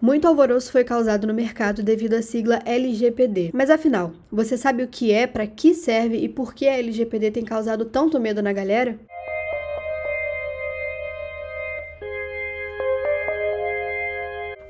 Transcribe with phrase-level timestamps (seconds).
[0.00, 3.50] Muito alvoroço foi causado no mercado devido à sigla LGPD.
[3.52, 7.32] Mas afinal, você sabe o que é, para que serve e por que a LGPD
[7.32, 8.96] tem causado tanto medo na galera?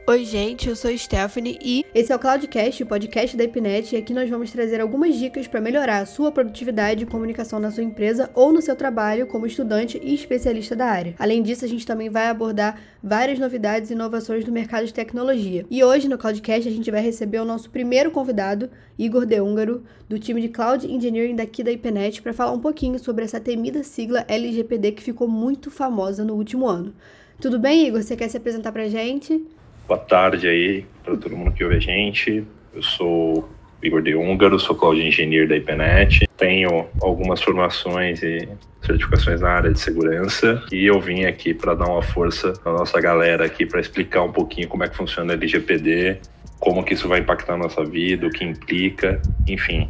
[0.09, 3.99] Oi, gente, eu sou Stephanie e esse é o Cloudcast, o podcast da Ipnet, e
[3.99, 7.83] aqui nós vamos trazer algumas dicas para melhorar a sua produtividade e comunicação na sua
[7.83, 11.15] empresa ou no seu trabalho como estudante e especialista da área.
[11.19, 15.67] Além disso, a gente também vai abordar várias novidades e inovações do mercado de tecnologia.
[15.71, 19.85] E hoje no Cloudcast a gente vai receber o nosso primeiro convidado, Igor De Húngaro,
[20.09, 23.83] do time de Cloud Engineering daqui da Ipnet, para falar um pouquinho sobre essa temida
[23.85, 26.95] sigla LGPD que ficou muito famosa no último ano.
[27.39, 28.03] Tudo bem, Igor?
[28.03, 29.47] Você quer se apresentar para a gente?
[29.89, 32.45] Boa tarde aí para todo mundo que ouve a gente.
[32.75, 33.49] Eu sou
[33.83, 36.29] Igor de Húngaro, sou Cloud Engineer da IPNET.
[36.37, 38.47] Tenho algumas formações e
[38.85, 43.01] certificações na área de segurança e eu vim aqui para dar uma força à nossa
[43.01, 46.19] galera aqui para explicar um pouquinho como é que funciona a LGPD,
[46.61, 49.89] como que isso vai impactar a nossa vida, o que implica, enfim,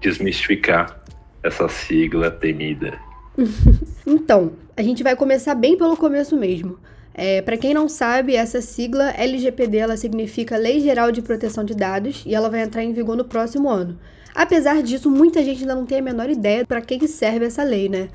[0.00, 1.04] desmistificar
[1.42, 2.98] essa sigla temida.
[4.06, 6.78] então, a gente vai começar bem pelo começo mesmo.
[7.14, 11.72] É, para quem não sabe, essa sigla LGPD ela significa Lei Geral de Proteção de
[11.72, 13.96] Dados e ela vai entrar em vigor no próximo ano.
[14.34, 17.88] Apesar disso, muita gente ainda não tem a menor ideia para que, serve essa lei,
[17.88, 18.08] né?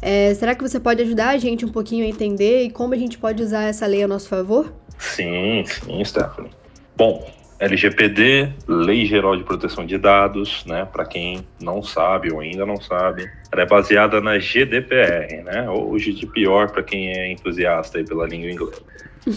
[0.00, 2.96] É, será que você pode ajudar a gente um pouquinho a entender e como a
[2.96, 4.72] gente pode usar essa lei a nosso favor?
[4.98, 6.50] Sim, sim, Stephanie.
[6.96, 7.26] Bom,
[7.58, 10.84] LGPD, Lei Geral de Proteção de Dados, né?
[10.84, 15.68] Para quem não sabe ou ainda não sabe, ela é baseada na GDPR, né?
[15.70, 18.82] Ou GDPR para quem é entusiasta aí pela língua inglesa.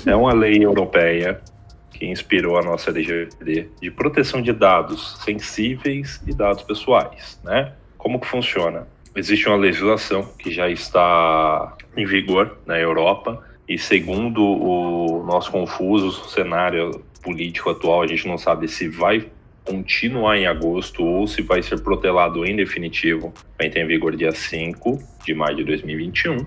[0.05, 1.39] É uma lei europeia
[1.91, 7.73] que inspirou a nossa LGPD de proteção de dados sensíveis e dados pessoais, né?
[7.97, 8.87] Como que funciona?
[9.15, 16.29] Existe uma legislação que já está em vigor na Europa e segundo o nosso confuso
[16.29, 19.29] cenário político atual, a gente não sabe se vai
[19.63, 23.33] continuar em agosto ou se vai ser protelado em definitivo.
[23.57, 26.45] Vai entrar em vigor dia 5 de maio de 2021,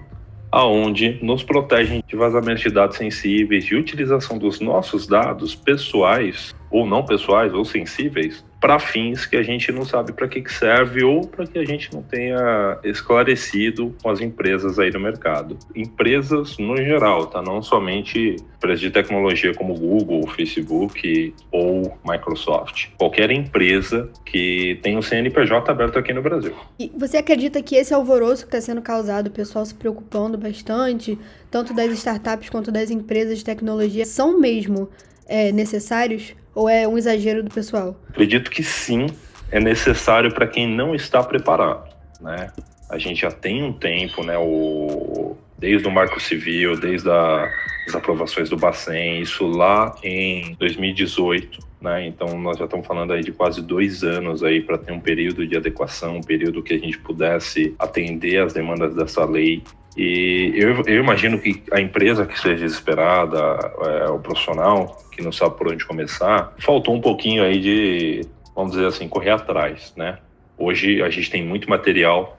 [0.50, 6.87] aonde nos protegem de vazamentos de dados sensíveis, de utilização dos nossos dados pessoais ou
[6.87, 11.03] não pessoais ou sensíveis para fins que a gente não sabe para que, que serve
[11.03, 15.59] ou para que a gente não tenha esclarecido com as empresas aí no mercado.
[15.75, 17.43] Empresas no geral, tá?
[17.43, 22.91] Não somente empresas de tecnologia como Google, Facebook ou Microsoft.
[22.97, 26.54] Qualquer empresa que tenha o CNPJ aberto aqui no Brasil.
[26.78, 31.19] E você acredita que esse alvoroço que está sendo causado, o pessoal se preocupando bastante,
[31.50, 34.89] tanto das startups quanto das empresas de tecnologia, são mesmo
[35.32, 36.34] é, necessários?
[36.54, 37.98] Ou é um exagero do pessoal?
[38.10, 39.06] Acredito que sim,
[39.50, 41.88] é necessário para quem não está preparado,
[42.20, 42.53] né?
[42.91, 44.37] A gente já tem um tempo, né?
[44.37, 47.50] O, desde o Marco Civil, desde a,
[47.88, 52.06] as aprovações do Bacen, isso lá em 2018, né?
[52.06, 55.47] Então nós já estamos falando aí de quase dois anos aí para ter um período
[55.47, 59.62] de adequação, um período que a gente pudesse atender as demandas dessa lei
[59.97, 63.38] e eu, eu, imagino que a empresa que seja desesperada,
[63.80, 68.72] é, o profissional que não sabe por onde começar, faltou um pouquinho aí de, vamos
[68.72, 70.19] dizer assim, correr atrás, né?
[70.56, 72.38] Hoje a gente tem muito material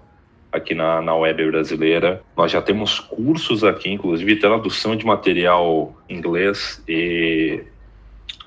[0.52, 2.22] aqui na, na web brasileira.
[2.38, 7.64] Nós já temos cursos aqui, inclusive tradução de material inglês e,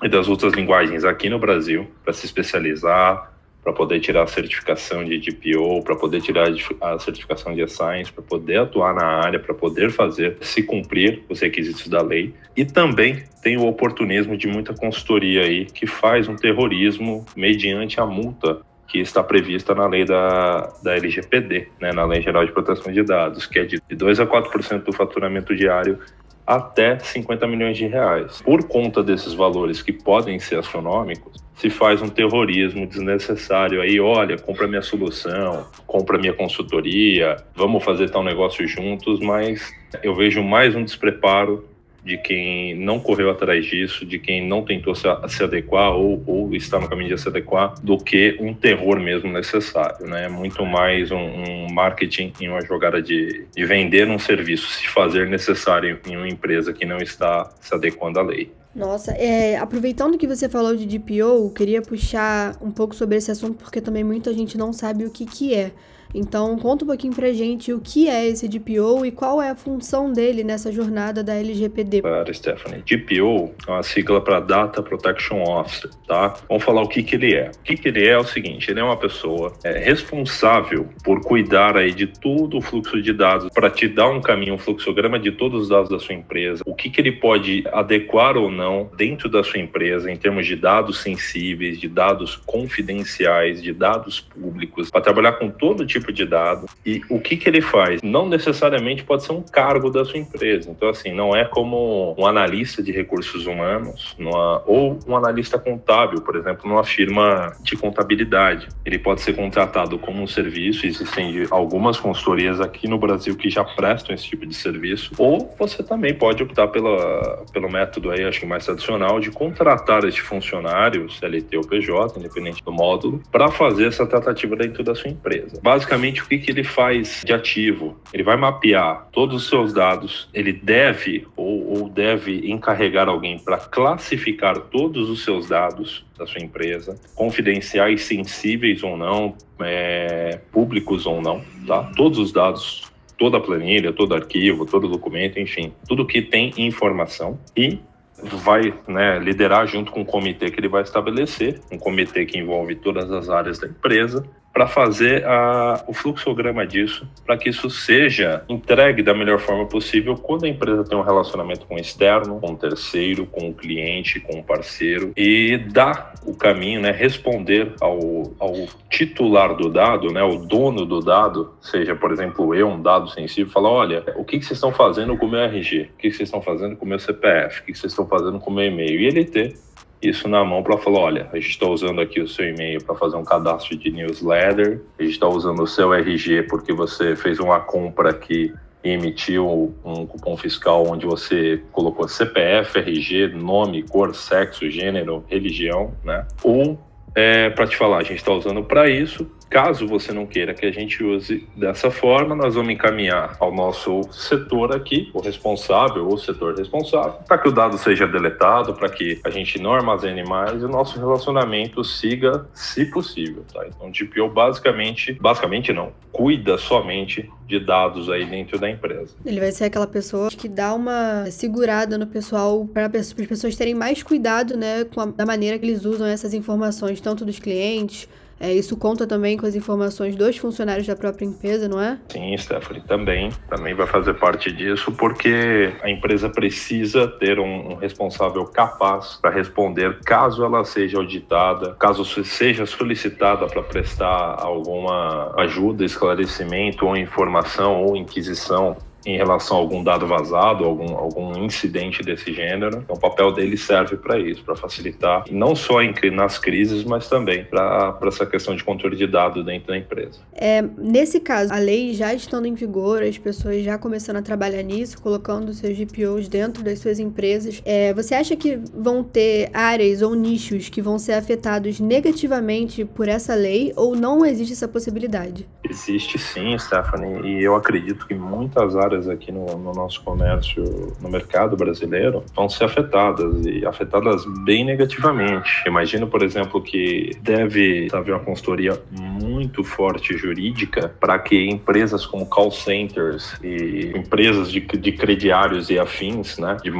[0.01, 3.36] e das outras linguagens aqui no Brasil para se especializar,
[3.67, 6.47] para poder tirar a certificação de DPO, para poder tirar
[6.79, 11.41] a certificação de Science, para poder atuar na área, para poder fazer se cumprir os
[11.41, 12.33] requisitos da lei.
[12.55, 18.05] E também tem o oportunismo de muita consultoria aí que faz um terrorismo mediante a
[18.05, 22.93] multa que está prevista na lei da, da LGPD, né, na Lei Geral de Proteção
[22.93, 25.99] de Dados, que é de 2 a 4% do faturamento diário
[26.47, 28.41] até 50 milhões de reais.
[28.41, 34.37] Por conta desses valores que podem ser astronômicos, se faz um terrorismo desnecessário aí, olha,
[34.37, 40.73] compra minha solução, compra minha consultoria, vamos fazer tal negócio juntos, mas eu vejo mais
[40.75, 41.67] um despreparo
[42.07, 46.55] de quem não correu atrás disso, de quem não tentou se, se adequar ou, ou,
[46.55, 50.29] está no caminho de se adequar, do que um terror mesmo necessário, né?
[50.29, 55.27] Muito mais um, um marketing e uma jogada de, de vender um serviço, se fazer
[55.27, 58.49] necessário em uma empresa que não está se adequando à lei.
[58.73, 63.57] Nossa, é, aproveitando que você falou de DPO, queria puxar um pouco sobre esse assunto
[63.57, 65.71] porque também muita gente não sabe o que, que é.
[66.13, 69.55] Então, conta um pouquinho pra gente o que é esse DPO e qual é a
[69.55, 72.01] função dele nessa jornada da LGPD.
[72.01, 72.83] Claro, Stephanie.
[72.85, 76.35] DPO é uma sigla para Data Protection Officer, tá?
[76.47, 77.51] Vamos falar o que, que ele é.
[77.59, 81.21] O que, que ele é é o seguinte, ele é uma pessoa é, responsável por
[81.21, 85.19] cuidar aí de todo o fluxo de dados, para te dar um caminho, um fluxograma
[85.19, 88.89] de todos os dados da sua empresa, o que, que ele pode adequar ou não
[88.97, 94.89] dentro da sua empresa em termos de dados sensíveis, de dados confidenciais, de dados públicos,
[94.89, 96.67] para trabalhar com todo tipo de dado.
[96.85, 98.01] E o que, que ele faz?
[98.01, 100.69] Não necessariamente pode ser um cargo da sua empresa.
[100.69, 106.21] Então, assim, não é como um analista de recursos humanos numa, ou um analista contábil,
[106.21, 108.67] por exemplo, numa firma de contabilidade.
[108.85, 113.63] Ele pode ser contratado como um serviço, existem algumas consultorias aqui no Brasil que já
[113.63, 118.39] prestam esse tipo de serviço, ou você também pode optar pela, pelo método aí, acho
[118.39, 123.87] que mais tradicional, de contratar este funcionário, CLT ou PJ, independente do módulo, para fazer
[123.87, 125.59] essa tratativa dentro da sua empresa.
[125.61, 127.99] Basicamente, o que, que ele faz de ativo?
[128.13, 133.57] Ele vai mapear todos os seus dados, ele deve ou, ou deve encarregar alguém para
[133.57, 141.21] classificar todos os seus dados da sua empresa, confidenciais, sensíveis ou não, é, públicos ou
[141.21, 141.91] não, tá?
[141.95, 142.87] Todos os dados
[143.17, 147.79] toda a planilha, todo arquivo, todo documento, enfim, tudo que tem informação e
[148.23, 152.75] vai né, liderar junto com o comitê que ele vai estabelecer, um comitê que envolve
[152.75, 154.25] todas as áreas da empresa,
[154.57, 160.15] para fazer a, o fluxograma disso, para que isso seja entregue da melhor forma possível
[160.15, 164.19] quando a empresa tem um relacionamento com o externo, com o terceiro, com o cliente,
[164.19, 167.99] com o parceiro, e dar o caminho, né, responder ao,
[168.39, 168.55] ao
[168.89, 173.53] titular do dado, né, o dono do dado, seja, por exemplo, eu, um dado sensível,
[173.53, 175.91] falar, olha, o que, que vocês estão fazendo com o meu RG?
[175.93, 177.61] O que, que vocês estão fazendo com o meu CPF?
[177.61, 179.01] O que, que vocês estão fazendo com o meu e-mail?
[179.01, 179.66] E ele ter
[180.01, 182.95] isso na mão para falar, olha, a gente está usando aqui o seu e-mail para
[182.95, 187.39] fazer um cadastro de newsletter, a gente está usando o seu RG porque você fez
[187.39, 188.53] uma compra aqui
[188.83, 195.93] e emitiu um cupom fiscal onde você colocou CPF, RG, nome, cor, sexo, gênero, religião,
[196.03, 196.27] né?
[196.43, 196.79] Ou
[197.15, 200.65] é, para te falar, a gente está usando para isso, Caso você não queira que
[200.65, 206.17] a gente use dessa forma, nós vamos encaminhar ao nosso setor aqui, o responsável ou
[206.17, 210.61] setor responsável, para que o dado seja deletado, para que a gente não armazene mais
[210.61, 213.45] e o nosso relacionamento siga, se possível.
[213.53, 213.65] Tá?
[213.67, 219.15] Então, o DPO basicamente, basicamente não, cuida somente de dados aí dentro da empresa.
[219.25, 223.73] Ele vai ser aquela pessoa que dá uma segurada no pessoal para as pessoas terem
[223.73, 228.09] mais cuidado, né, com a, da maneira que eles usam essas informações, tanto dos clientes
[228.39, 231.97] é, isso conta também com as informações dos funcionários da própria empresa, não é?
[232.09, 233.31] Sim, Stephanie, também.
[233.49, 239.31] Também vai fazer parte disso, porque a empresa precisa ter um, um responsável capaz para
[239.31, 247.83] responder caso ela seja auditada, caso seja solicitada para prestar alguma ajuda, esclarecimento ou informação
[247.83, 252.79] ou inquisição em relação a algum dado vazado, algum, algum incidente desse gênero.
[252.83, 257.07] Então, o papel dele serve para isso, para facilitar, não só em, nas crises, mas
[257.07, 260.19] também para essa questão de controle de dados dentro da empresa.
[260.33, 264.63] É, nesse caso, a lei já estando em vigor, as pessoas já começando a trabalhar
[264.63, 270.01] nisso, colocando seus GPOs dentro das suas empresas, é, você acha que vão ter áreas
[270.01, 275.47] ou nichos que vão ser afetados negativamente por essa lei ou não existe essa possibilidade?
[275.69, 280.63] Existe sim, Stephanie, e eu acredito que muitas áreas aqui no, no, nosso comércio,
[281.01, 285.63] no mercado brasileiro, vão ser afetadas e afetadas bem negativamente.
[285.67, 292.25] Imagino, por exemplo, que deve haver uma consultoria muito forte jurídica para que empresas como
[292.25, 296.71] call centers e empresas de, de crediários e afins, né, de,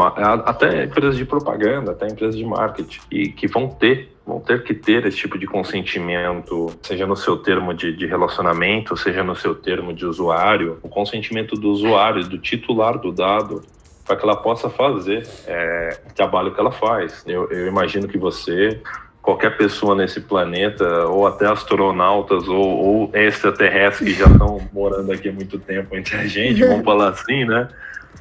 [0.46, 4.74] até empresas de propaganda, até empresas de marketing, e que vão ter vão ter que
[4.74, 9.56] ter esse tipo de consentimento, seja no seu termo de, de, relacionamento, seja no seu
[9.56, 13.64] termo de usuário, o consentimento do usuário, do titular do dado,
[14.06, 17.24] para que ela possa fazer é, o trabalho que ela faz.
[17.26, 18.82] Eu, eu imagino que você
[19.22, 25.28] qualquer pessoa nesse planeta, ou até astronautas ou, ou extraterrestres que já estão morando aqui
[25.28, 27.68] há muito tempo entre a gente, vamos falar assim, né?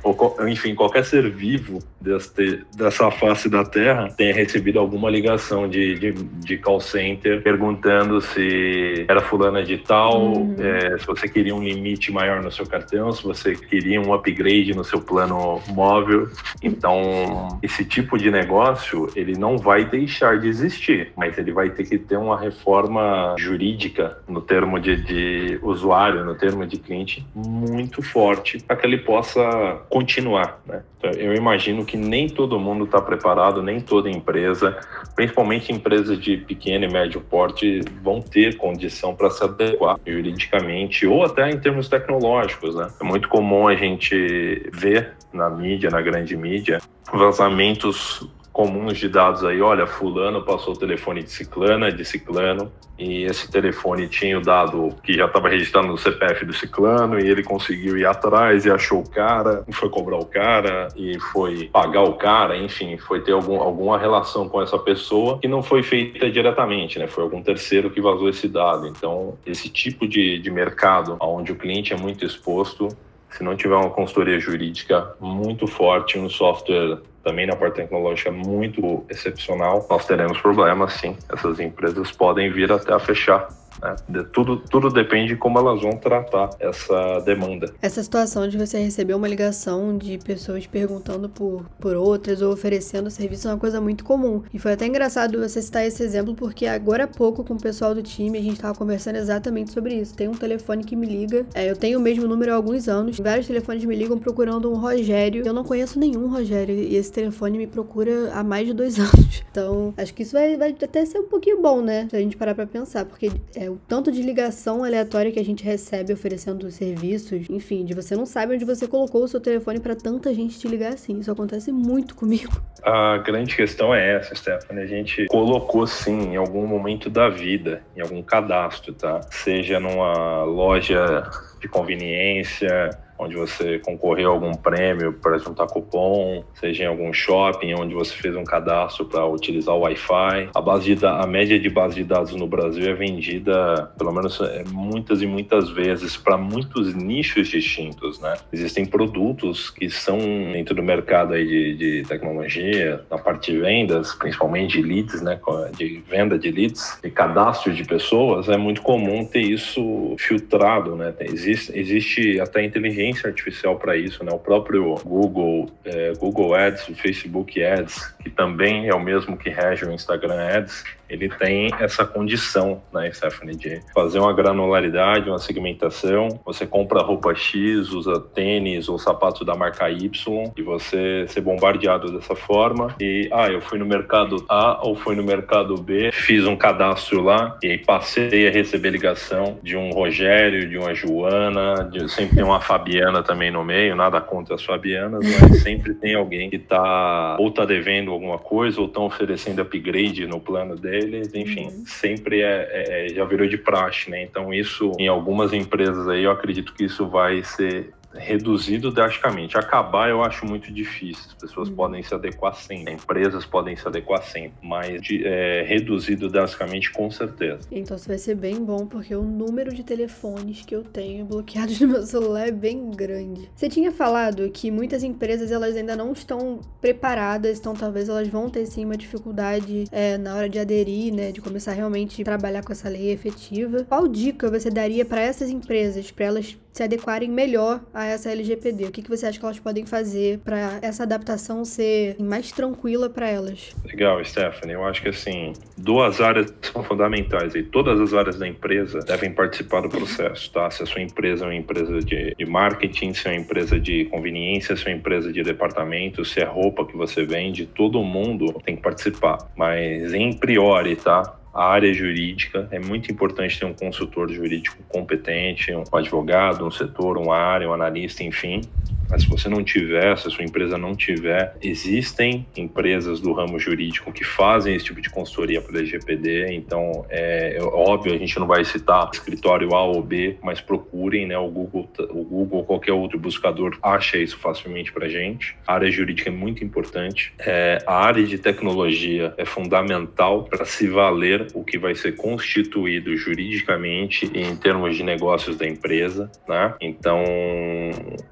[0.02, 5.98] Ou enfim, qualquer ser vivo deste, dessa face da Terra tenha recebido alguma ligação de,
[5.98, 10.56] de, de call center perguntando se era fulana de tal, uhum.
[10.58, 14.74] é, se você queria um limite maior no seu cartão, se você queria um upgrade
[14.74, 16.28] no seu plano móvel.
[16.62, 21.84] Então, esse tipo de negócio, ele não vai deixar de existir, mas ele vai ter
[21.84, 28.02] que ter uma reforma jurídica no termo de, de usuário, no termo de cliente, muito
[28.02, 30.60] forte, para que ele possa continuar.
[30.66, 30.82] Né?
[30.98, 34.78] Então, eu imagino que nem todo mundo está preparado, nem toda empresa,
[35.14, 41.24] principalmente empresas de pequeno e médio porte, vão ter condição para se adequar juridicamente ou
[41.24, 42.74] até em termos tecnológicos.
[42.74, 42.88] Né?
[43.00, 46.80] É muito comum a gente ver na mídia, na grande mídia,
[47.12, 48.26] vazamentos
[48.56, 53.50] comuns de dados aí, olha, fulano passou o telefone de ciclana, de ciclano, e esse
[53.50, 57.98] telefone tinha o dado que já estava registrado no CPF do ciclano, e ele conseguiu
[57.98, 62.56] ir atrás e achou o cara, foi cobrar o cara, e foi pagar o cara,
[62.56, 67.06] enfim, foi ter algum, alguma relação com essa pessoa que não foi feita diretamente, né?
[67.06, 68.86] Foi algum terceiro que vazou esse dado.
[68.86, 72.88] Então, esse tipo de, de mercado, onde o cliente é muito exposto,
[73.30, 79.04] se não tiver uma consultoria jurídica muito forte, um software também na parte tecnológica muito
[79.10, 81.16] excepcional, nós teremos problemas sim.
[81.28, 83.48] Essas empresas podem vir até a fechar
[83.80, 84.24] né?
[84.32, 87.72] Tudo, tudo depende de como elas vão tratar essa demanda.
[87.80, 93.10] Essa situação de você receber uma ligação de pessoas perguntando por, por outras ou oferecendo
[93.10, 94.42] serviço é uma coisa muito comum.
[94.52, 97.94] E foi até engraçado você citar esse exemplo, porque agora há pouco, com o pessoal
[97.94, 100.14] do time, a gente estava conversando exatamente sobre isso.
[100.14, 103.18] Tem um telefone que me liga, é, eu tenho o mesmo número há alguns anos,
[103.18, 105.46] vários telefones me ligam procurando um Rogério.
[105.46, 109.44] Eu não conheço nenhum Rogério, e esse telefone me procura há mais de dois anos.
[109.50, 112.06] Então, acho que isso vai, vai até ser um pouquinho bom, né?
[112.10, 115.38] Se a gente parar pra pensar, porque é, é, o tanto de ligação aleatória que
[115.38, 119.40] a gente recebe oferecendo serviços, enfim, de você não sabe onde você colocou o seu
[119.40, 121.18] telefone para tanta gente te ligar assim.
[121.18, 122.52] Isso acontece muito comigo.
[122.82, 124.82] A grande questão é essa, Stephanie.
[124.82, 129.20] A gente colocou sim em algum momento da vida, em algum cadastro, tá?
[129.30, 131.28] Seja numa loja
[131.60, 137.74] de conveniência, onde você concorreu a algum prêmio para juntar cupom, seja em algum shopping
[137.74, 140.50] onde você fez um cadastro para utilizar o Wi-Fi.
[140.54, 144.40] A, base de, a média de base de dados no Brasil é vendida, pelo menos
[144.40, 148.36] é, muitas e muitas vezes, para muitos nichos distintos, né?
[148.52, 150.18] Existem produtos que são
[150.52, 155.38] dentro do mercado aí de, de tecnologia, na parte de vendas, principalmente de leads, né?
[155.76, 161.14] De venda de leads e cadastro de pessoas, é muito comum ter isso filtrado, né?
[161.20, 164.32] Existe, existe até inteligência inteligência artificial para isso, né?
[164.32, 169.48] O próprio Google, é, Google Ads, o Facebook Ads, que também é o mesmo que
[169.48, 175.38] rege o Instagram Ads, ele tem essa condição, né, Stephanie, de fazer uma granularidade, uma
[175.38, 176.40] segmentação.
[176.44, 182.12] Você compra roupa X, usa tênis ou sapato da marca Y e você ser bombardeado
[182.12, 182.94] dessa forma.
[183.00, 187.22] E, ah, eu fui no mercado A ou fui no mercado B, fiz um cadastro
[187.22, 192.36] lá e aí passei a receber ligação de um Rogério, de uma Joana, de, sempre
[192.36, 196.58] tem uma Fabiana também no meio, nada contra as Fabianas, mas sempre tem alguém que
[196.58, 201.66] tá ou tá devendo alguma coisa ou estão oferecendo upgrade no plano dele deles, enfim,
[201.66, 201.84] uhum.
[201.86, 204.22] sempre é, é, é, já virou de praxe, né?
[204.22, 209.56] Então isso, em algumas empresas aí, eu acredito que isso vai ser reduzido drasticamente.
[209.56, 211.24] Acabar eu acho muito difícil.
[211.28, 211.74] As pessoas uhum.
[211.74, 217.10] podem se adequar sempre, empresas podem se adequar sempre, mas de, é, reduzido drasticamente com
[217.10, 217.60] certeza.
[217.70, 221.78] Então isso vai ser bem bom porque o número de telefones que eu tenho bloqueados
[221.80, 223.48] no meu celular é bem grande.
[223.54, 228.48] Você tinha falado que muitas empresas elas ainda não estão preparadas, então talvez elas vão
[228.48, 232.62] ter sim uma dificuldade é, na hora de aderir, né, de começar realmente a trabalhar
[232.64, 233.84] com essa lei efetiva.
[233.84, 238.84] Qual dica você daria para essas empresas para elas se adequarem melhor a essa LGPD?
[238.84, 243.08] O que, que você acha que elas podem fazer para essa adaptação ser mais tranquila
[243.08, 243.74] para elas?
[243.82, 244.74] Legal, Stephanie.
[244.74, 249.32] Eu acho que assim, duas áreas são fundamentais e todas as áreas da empresa devem
[249.32, 250.70] participar do processo, tá?
[250.70, 254.04] Se a sua empresa é uma empresa de, de marketing, se é uma empresa de
[254.06, 258.52] conveniência, se é uma empresa de departamento, se é roupa que você vende, todo mundo
[258.66, 259.38] tem que participar.
[259.56, 261.36] Mas em priori, tá?
[261.56, 262.68] A área jurídica.
[262.70, 267.72] É muito importante ter um consultor jurídico competente, um advogado, um setor, uma área, um
[267.72, 268.60] analista, enfim,
[269.08, 273.58] mas se você não tiver, se a sua empresa não tiver, existem empresas do ramo
[273.58, 276.52] jurídico que fazem esse tipo de consultoria para o LGPD.
[276.52, 281.26] Então, é, é, óbvio, a gente não vai citar escritório A ou B, mas procurem,
[281.26, 281.38] né?
[281.38, 285.56] O Google, o Google ou qualquer outro buscador acha isso facilmente para gente.
[285.66, 287.32] A área jurídica é muito importante.
[287.38, 293.16] É, a área de tecnologia é fundamental para se valer o que vai ser constituído
[293.16, 296.74] juridicamente em termos de negócios da empresa, né?
[296.80, 297.22] Então,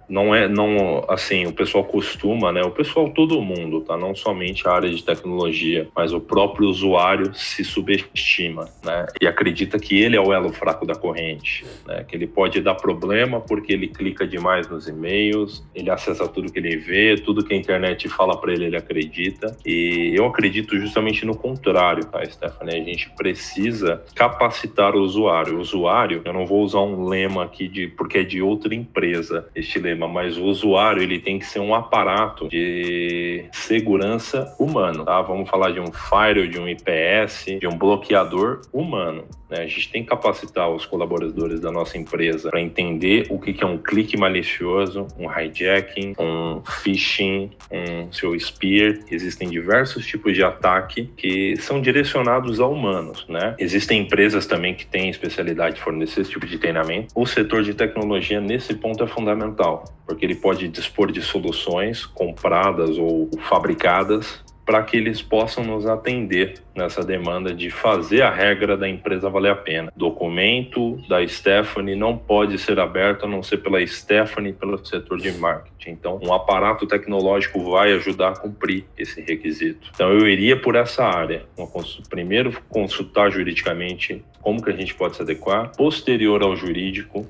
[0.09, 2.63] não é, não assim, o pessoal costuma, né?
[2.63, 3.97] O pessoal, todo mundo, tá?
[3.97, 9.07] Não somente a área de tecnologia, mas o próprio usuário se subestima, né?
[9.21, 12.05] E acredita que ele é o elo fraco da corrente, né?
[12.05, 16.59] Que ele pode dar problema porque ele clica demais nos e-mails, ele acessa tudo que
[16.59, 19.57] ele vê, tudo que a internet fala para ele, ele acredita.
[19.65, 22.81] E eu acredito justamente no contrário, tá, Stephanie?
[22.81, 25.57] A gente precisa capacitar o usuário.
[25.57, 29.49] O usuário, eu não vou usar um lema aqui de porque é de outra empresa,
[29.55, 35.21] este lema mas o usuário ele tem que ser um aparato de segurança humano, tá?
[35.23, 39.25] Vamos falar de um firewall, de um IPS, de um bloqueador humano.
[39.49, 39.63] Né?
[39.63, 43.67] A gente tem que capacitar os colaboradores da nossa empresa para entender o que é
[43.67, 48.99] um clique malicioso, um hijacking, um phishing, um seu spear.
[49.11, 53.55] Existem diversos tipos de ataque que são direcionados a humanos, né?
[53.59, 57.09] Existem empresas também que têm especialidade de fornecer esse tipo de treinamento.
[57.15, 62.99] O setor de tecnologia nesse ponto é fundamental, porque ele pode dispor de soluções compradas
[62.99, 68.89] ou fabricadas para que eles possam nos atender nessa demanda de fazer a regra da
[68.89, 69.93] empresa valer a pena.
[69.95, 75.33] Documento da Stephanie não pode ser aberto a não ser pela Stephanie pelo setor de
[75.33, 75.91] marketing.
[75.91, 79.91] Então, um aparato tecnológico vai ajudar a cumprir esse requisito.
[79.95, 81.45] Então, eu iria por essa área.
[82.09, 85.73] Primeiro, consultar juridicamente como que a gente pode se adequar.
[85.77, 87.27] Posterior ao jurídico,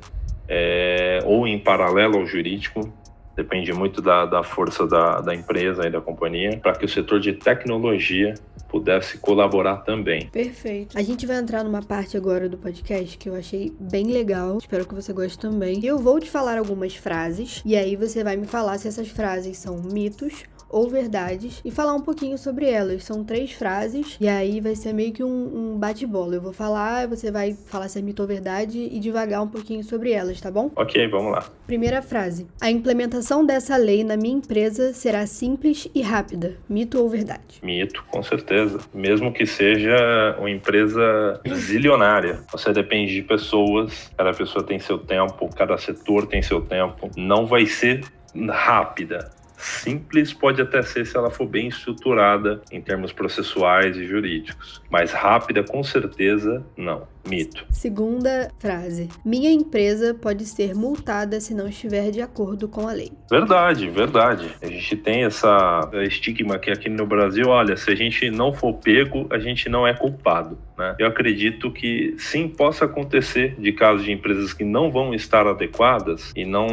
[0.49, 2.93] é, ou em paralelo ao jurídico,
[3.37, 7.21] depende muito da, da força da, da empresa e da companhia, para que o setor
[7.21, 8.35] de tecnologia
[8.69, 10.27] pudesse colaborar também.
[10.27, 10.99] Perfeito.
[10.99, 14.59] A gente vai entrar numa parte agora do podcast que eu achei bem legal.
[14.59, 15.85] Espero que você goste também.
[15.85, 19.59] Eu vou te falar algumas frases e aí você vai me falar se essas frases
[19.59, 20.43] são mitos
[20.75, 23.05] ou verdades e falar um pouquinho sobre elas.
[23.05, 26.35] São três frases e aí vai ser meio que um, um bate-bola.
[26.35, 29.85] Eu vou falar, você vai falar se é mito ou verdade e devagar um pouquinho
[29.85, 30.73] sobre elas, tá bom?
[30.75, 31.45] Ok, vamos lá.
[31.65, 36.57] Primeira frase: A implementação dessa lei na minha empresa será simples e rápida.
[36.69, 37.61] Mito ou verdade?
[37.63, 38.81] Mito, com certeza.
[38.93, 45.49] Mesmo que seja uma empresa zilionária, você depende de pessoas, cada pessoa tem seu tempo,
[45.55, 47.09] cada setor tem seu tempo.
[47.17, 48.03] Não vai ser
[48.51, 49.31] rápida
[49.65, 55.11] Simples pode até ser se ela for bem estruturada em termos processuais e jurídicos, mas
[55.11, 57.09] rápida com certeza não.
[57.27, 57.67] Mito.
[57.71, 59.09] Segunda frase.
[59.25, 63.13] Minha empresa pode ser multada se não estiver de acordo com a lei.
[63.31, 64.51] Verdade, verdade.
[64.63, 68.75] A gente tem essa estigma que aqui no Brasil, olha, se a gente não for
[68.75, 70.59] pego, a gente não é culpado.
[70.77, 70.97] Né?
[70.99, 76.33] Eu acredito que sim possa acontecer de casos de empresas que não vão estar adequadas
[76.37, 76.69] e não,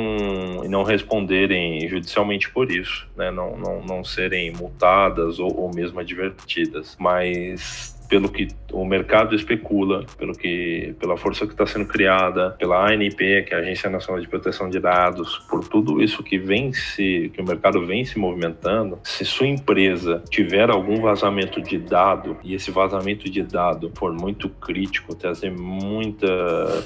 [0.64, 3.32] e não responderem judicialmente por isso, né?
[3.32, 6.98] não, não, não serem multadas ou, ou mesmo advertidas.
[7.00, 12.86] Mas pelo que o mercado especula, pelo que, pela força que está sendo criada, pela
[12.86, 16.74] ANP, que é a Agência Nacional de Proteção de Dados, por tudo isso que vem
[16.74, 22.36] se, que o mercado vem se movimentando, se sua empresa tiver algum vazamento de dado
[22.44, 26.28] e esse vazamento de dado for muito crítico, trazer muito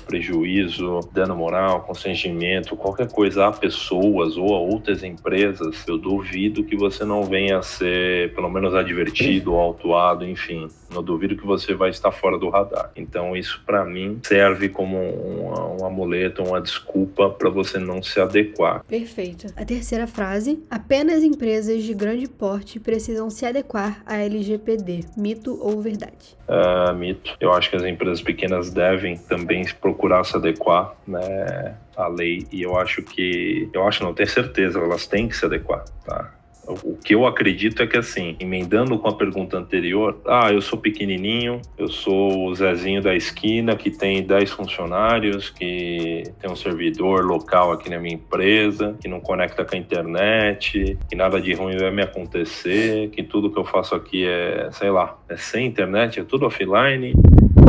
[0.05, 6.75] prejuízo, dano moral, constrangimento, qualquer coisa a pessoas ou a outras empresas, eu duvido que
[6.75, 10.67] você não venha a ser, pelo menos, advertido autuado, enfim.
[10.93, 12.91] No duvido que você vai estar fora do radar.
[12.95, 18.19] Então, isso para mim serve como um, um amuleto, uma desculpa para você não se
[18.19, 18.83] adequar.
[18.83, 19.47] Perfeito.
[19.55, 25.05] A terceira frase: apenas empresas de grande porte precisam se adequar à LGPD.
[25.17, 26.35] Mito ou verdade?
[26.47, 27.35] Uh, mito.
[27.39, 31.75] Eu acho que as empresas pequenas devem também procurar se adequar, né?
[31.95, 35.45] à lei e eu acho que eu acho não tenho certeza elas têm que se
[35.45, 36.34] adequar tá
[36.67, 40.79] o que eu acredito é que, assim, emendando com a pergunta anterior, ah, eu sou
[40.79, 47.25] pequenininho, eu sou o Zezinho da esquina que tem 10 funcionários, que tem um servidor
[47.25, 51.77] local aqui na minha empresa, que não conecta com a internet, que nada de ruim
[51.77, 56.19] vai me acontecer, que tudo que eu faço aqui é, sei lá, é sem internet,
[56.19, 57.13] é tudo offline.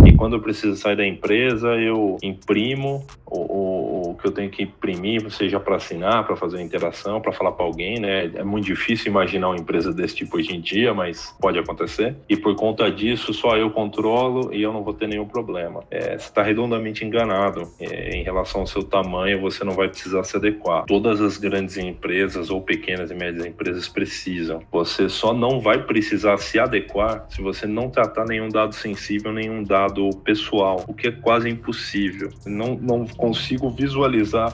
[0.07, 3.76] E quando eu preciso sair da empresa, eu imprimo o,
[4.17, 8.01] que eu tenho que imprimir, seja para assinar, para fazer interação, para falar para alguém,
[8.01, 8.31] né?
[8.35, 12.17] É muito difícil imaginar uma empresa desse tipo hoje em dia, mas pode acontecer.
[12.29, 15.85] E por conta disso, só eu controlo e eu não vou ter nenhum problema.
[15.91, 17.69] É, você está redondamente enganado.
[17.81, 20.85] É, em relação ao seu tamanho, você não vai precisar se adequar.
[20.87, 24.63] Todas as grandes empresas ou pequenas e médias empresas precisam.
[24.73, 29.63] Você só não vai precisar se adequar se você não tratar nenhum dado sensível, nenhum
[29.63, 32.31] dado pessoal, o que é quase impossível.
[32.47, 34.06] Não, não consigo visualizar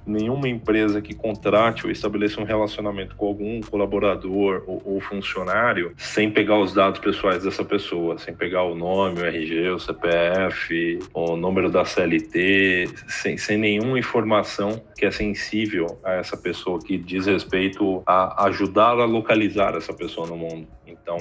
[0.07, 6.31] nenhuma empresa que contrate ou estabeleça um relacionamento com algum colaborador ou, ou, funcionário sem
[6.31, 11.37] pegar os dados pessoais dessa pessoa, sem pegar o nome, o RG, o CPF, o
[11.37, 17.27] número da CLT, sem, sem nenhuma informação que é sensível a essa pessoa, que diz
[17.27, 20.67] respeito a ajudar a localizar essa pessoa no mundo.
[20.87, 21.19] Então,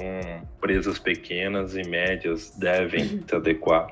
[0.56, 3.88] empresas pequenas e médias devem se adequar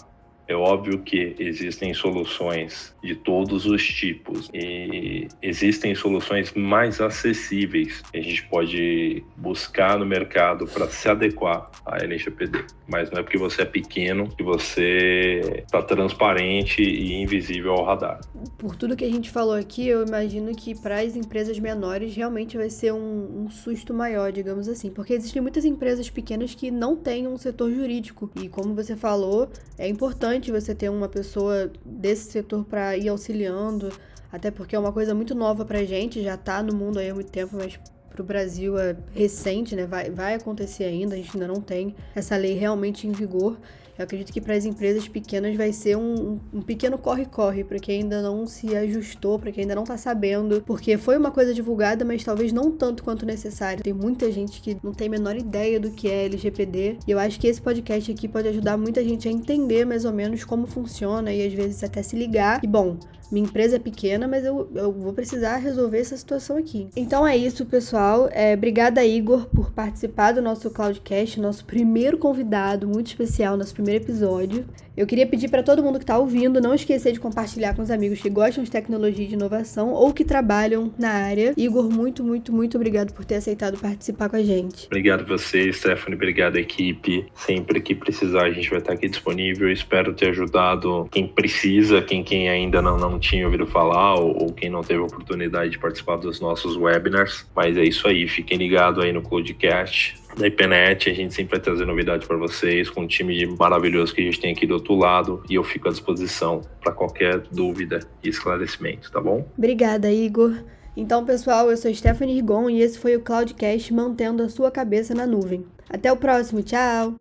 [0.51, 8.19] É óbvio que existem soluções de todos os tipos e existem soluções mais acessíveis que
[8.19, 12.65] a gente pode buscar no mercado para se adequar à LGPD.
[12.89, 18.21] Mas não é porque você é pequeno que você está transparente e invisível ao radar.
[18.59, 22.57] Por tudo que a gente falou aqui, eu imagino que para as empresas menores realmente
[22.57, 26.97] vai ser um, um susto maior, digamos assim, porque existem muitas empresas pequenas que não
[26.97, 32.31] têm um setor jurídico e como você falou, é importante você ter uma pessoa desse
[32.31, 33.93] setor para ir auxiliando,
[34.31, 37.15] até porque é uma coisa muito nova pra gente, já tá no mundo aí há
[37.15, 37.77] muito tempo, mas
[38.11, 39.87] pro Brasil é recente, né?
[39.87, 43.59] Vai, vai acontecer ainda, a gente ainda não tem essa lei realmente em vigor.
[44.01, 48.01] Eu acredito que para as empresas pequenas vai ser um, um pequeno corre-corre para quem
[48.01, 52.03] ainda não se ajustou, para quem ainda não tá sabendo, porque foi uma coisa divulgada,
[52.03, 53.85] mas talvez não tanto quanto necessário.
[53.85, 57.19] Tem muita gente que não tem a menor ideia do que é LGPD, e eu
[57.19, 60.67] acho que esse podcast aqui pode ajudar muita gente a entender mais ou menos como
[60.67, 62.65] funciona e às vezes até se ligar.
[62.65, 62.97] E bom,
[63.31, 66.89] minha empresa é pequena, mas eu, eu vou precisar resolver essa situação aqui.
[66.97, 68.29] Então é isso, pessoal.
[68.33, 73.90] É, obrigada, Igor, por participar do nosso Cloudcast, nosso primeiro convidado, muito especial, nosso primeiro
[73.95, 74.65] episódio.
[74.97, 77.91] Eu queria pedir para todo mundo que está ouvindo não esquecer de compartilhar com os
[77.91, 81.55] amigos que gostam de tecnologia e de inovação ou que trabalham na área.
[81.57, 84.87] Igor, muito, muito, muito obrigado por ter aceitado participar com a gente.
[84.87, 86.17] Obrigado você, Stephanie.
[86.17, 87.27] Obrigado, equipe.
[87.35, 89.73] Sempre que precisar, a gente vai estar aqui disponível.
[89.73, 94.53] Espero ter ajudado quem precisa, quem, quem ainda não, não tinha ouvido falar ou, ou,
[94.53, 97.47] quem não teve oportunidade de participar dos nossos webinars.
[97.57, 101.11] Mas é isso aí, fiquem ligados aí no Codecast da IPNET.
[101.11, 104.41] A gente sempre vai trazer novidade para vocês com um time maravilhoso que a gente
[104.41, 109.11] tem aqui do outro lado e eu fico à disposição para qualquer dúvida e esclarecimento,
[109.11, 109.47] tá bom?
[109.57, 110.55] Obrigada, Igor.
[110.97, 115.15] Então, pessoal, eu sou Stephanie Rigon e esse foi o Cloudcast mantendo a sua cabeça
[115.15, 115.65] na nuvem.
[115.89, 117.15] Até o próximo, tchau!